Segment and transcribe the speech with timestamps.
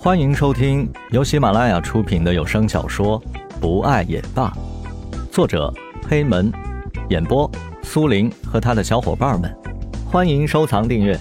[0.00, 3.20] 欢迎收听由喜马拉雅出品的有声小说
[3.60, 4.48] 《不爱也罢》，
[5.32, 5.74] 作者
[6.08, 6.52] 黑门，
[7.10, 7.50] 演播
[7.82, 9.52] 苏林和他的小伙伴们。
[10.08, 11.18] 欢迎收藏订阅。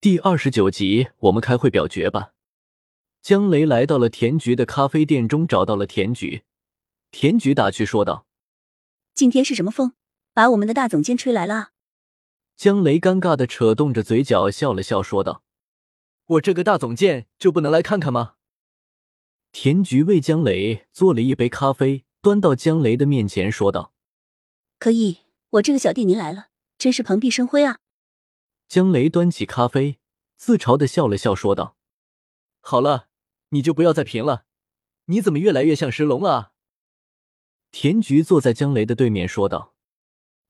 [0.00, 2.32] 第二十九集，我们开会表决吧。
[3.22, 6.42] 江雷来到了田菊的咖啡店中，找到了田菊。
[7.12, 8.26] 田菊打趣说道
[9.14, 9.92] ：“今天是什么风，
[10.34, 11.68] 把我们的大总监吹来了？”
[12.62, 15.42] 江雷尴尬的扯动着嘴角，笑了笑，说道
[16.26, 18.34] ：“我这个大总监就不能来看看吗？”
[19.50, 23.92] 田菊为江雷做了一杯咖啡，端到江雷的面前，说道
[24.78, 27.80] ：“可以，我这个小弟您来了，真是蓬荜生辉啊！”
[28.70, 29.98] 江雷端起咖啡，
[30.36, 31.76] 自嘲的笑了笑，说道
[32.62, 33.08] ：“好了，
[33.48, 34.44] 你就不要再贫了，
[35.06, 36.52] 你怎么越来越像石龙了啊？”
[37.72, 39.74] 田菊坐在江雷的对面，说道：“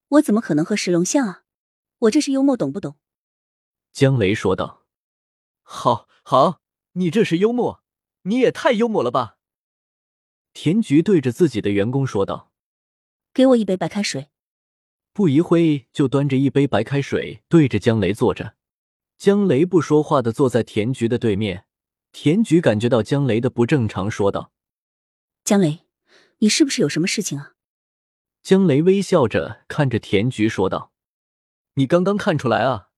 [0.09, 1.39] 我怎么可能和石龙像啊？”
[2.02, 2.97] 我这是幽默，懂不懂？
[3.92, 4.84] 江雷说道
[5.62, 6.61] ：“好，好，
[6.92, 7.84] 你这是幽默，
[8.22, 9.39] 你也太幽默了吧！”
[10.53, 12.50] 田菊对着自己的员工说道
[13.33, 14.31] ：“给我一杯白开水。”
[15.14, 18.56] 不一会就端着一杯白开水对着江雷坐着。
[19.19, 21.66] 江雷不说话的坐在田菊的对面。
[22.11, 24.53] 田菊感觉到江雷的不正常，说道
[25.44, 25.87] ：“江雷，
[26.39, 27.55] 你是不是有什么事情啊？”
[28.42, 30.92] 江雷微笑着看着田菊说道。
[31.75, 32.91] 你刚刚看出来啊？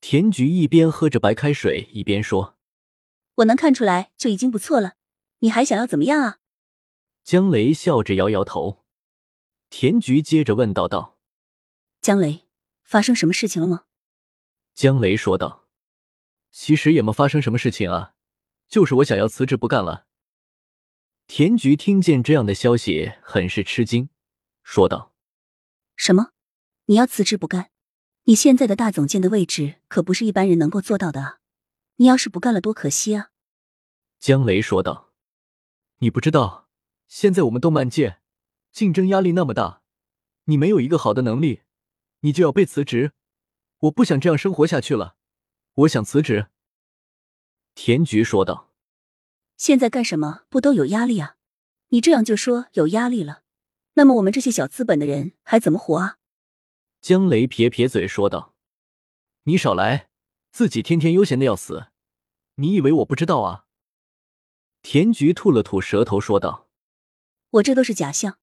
[0.00, 2.58] 田菊一边喝着白开水，一边说
[3.36, 4.96] ：“我能看出来就已经不错了，
[5.38, 6.40] 你还想要怎么样啊？”
[7.24, 8.84] 江雷笑着摇摇头。
[9.70, 11.18] 田菊接着问道：“道，
[12.02, 12.46] 江雷，
[12.82, 13.84] 发生什么事情了吗？”
[14.74, 15.66] 江雷说道
[16.52, 18.14] ：“其实也没发生什么事情啊，
[18.68, 20.06] 就是我想要辞职不干了。”
[21.26, 24.10] 田菊听见这样的消息，很是吃惊，
[24.62, 25.14] 说道
[25.96, 26.32] ：“什么？”
[26.86, 27.70] 你要辞职不干？
[28.24, 31.40] 你现在的大总监的位置可不是一般人能够做到的啊！
[31.96, 33.30] 你要是不干了，多可惜啊！
[34.18, 35.12] 江雷说道
[36.00, 36.68] ：“你不知道，
[37.06, 38.18] 现在我们动漫界
[38.72, 39.82] 竞争压力那么大，
[40.44, 41.62] 你没有一个好的能力，
[42.20, 43.12] 你就要被辞职。
[43.80, 45.16] 我不想这样生活下去了，
[45.74, 46.48] 我想辞职。”
[47.74, 48.72] 田菊说道
[49.56, 51.36] ：“现在干什么不都有压力啊？
[51.88, 53.42] 你这样就说有压力了，
[53.94, 56.18] 那么我们这些小资本的人还怎么活啊？”
[57.04, 58.54] 江雷撇撇嘴说道
[59.44, 60.08] ：“你少来，
[60.52, 61.88] 自己天天悠闲的要死，
[62.54, 63.66] 你以为我不知道啊？”
[64.80, 66.66] 田菊吐了吐舌头说道
[67.60, 68.38] ：“我这都是假象。”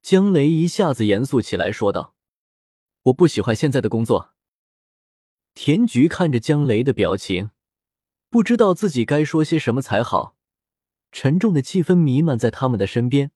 [0.00, 2.14] 江雷一下子严肃起来说道
[3.04, 4.32] ：“我不喜欢现在的工作。”
[5.52, 7.50] 田菊看着江雷的表情，
[8.30, 10.34] 不知道自己该说些什么才好。
[11.12, 13.32] 沉重的气氛弥漫在他们的身边。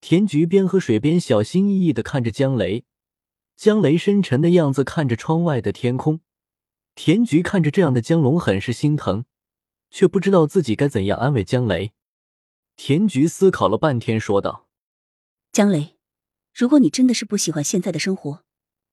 [0.00, 2.84] 田菊边喝水边小心翼翼的看着江雷。
[3.60, 6.20] 江雷深沉的样子看着窗外的天空，
[6.94, 9.26] 田菊看着这样的江龙很是心疼，
[9.90, 11.92] 却不知道自己该怎样安慰江雷。
[12.74, 14.66] 田菊思考了半天，说道
[15.52, 15.98] ：“江雷，
[16.54, 18.44] 如果你真的是不喜欢现在的生活，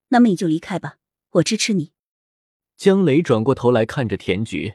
[0.10, 0.98] 那么你就离开吧，
[1.30, 1.94] 我支持你。”
[2.76, 4.74] 江雷转过头来看着田菊，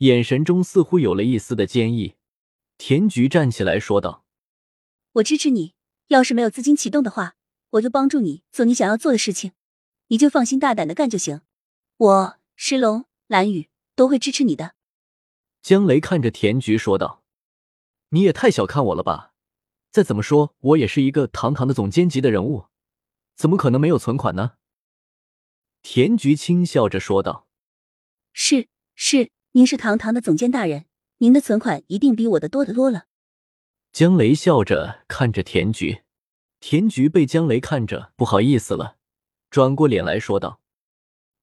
[0.00, 2.16] 眼神中似乎有了一丝的坚毅。
[2.76, 4.26] 田菊站起来说道
[5.12, 5.72] ：“我支持你，
[6.08, 7.35] 要是没有资金启动的话。”
[7.76, 9.52] 我就帮助你做你想要做的事情，
[10.08, 11.40] 你就放心大胆的干就行。
[11.96, 14.74] 我石龙、蓝雨都会支持你的。
[15.62, 17.22] 江雷看着田菊说道
[18.10, 19.32] ：“你也太小看我了吧！
[19.90, 22.66] 再怎么说，我也是一个堂堂的总监级的人物，
[23.34, 24.52] 怎么可能没有存款呢？”
[25.82, 27.48] 田菊轻笑着说道
[28.32, 30.86] ：“是是，您是堂堂的总监大人，
[31.18, 33.06] 您的存款一定比我的多得多了。”
[33.92, 36.05] 江雷笑着看着田菊。
[36.68, 38.96] 田菊被江雷看着，不好意思了，
[39.50, 40.60] 转过脸来说道：“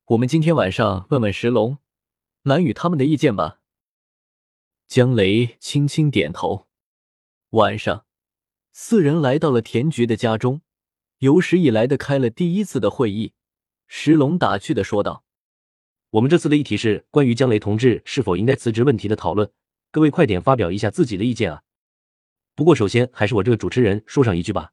[0.08, 1.78] 我们今天晚上问问石龙、
[2.42, 3.62] 蓝雨他们的意见吧。”
[4.86, 6.68] 江雷轻轻点头。
[7.52, 8.06] 晚上，
[8.74, 10.60] 四人来到了田菊的家中，
[11.20, 13.32] 有史以来的开了第一次的会议。
[13.88, 15.24] 石龙打趣的说道
[16.12, 19.50] ：“我们这次的议题是关于江雷同志是否应该辞职问题的讨论，
[19.90, 21.64] 各位快点发表一下自己的意见啊！
[22.56, 24.72] 不过首先还是我这个主持人说上一句吧。”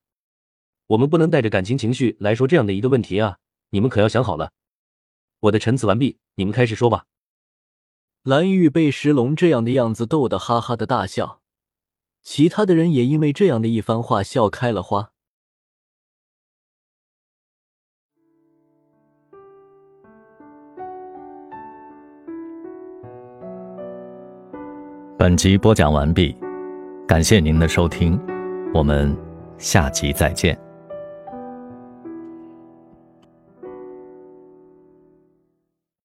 [0.91, 3.39] 我们不能带着感情情绪来说这样的一个问题啊！
[3.71, 4.51] 你们可要想好了。
[5.39, 7.05] 我的陈词完毕，你们开始说吧。
[8.25, 11.43] 蓝玉被石龙这样的样子逗得哈哈的大笑，
[12.23, 15.13] 其他的人也因为这样的一番话笑开了花。
[25.17, 26.37] 本集播讲完毕，
[27.07, 28.21] 感谢您的收听，
[28.75, 29.17] 我们
[29.57, 30.59] 下集再见。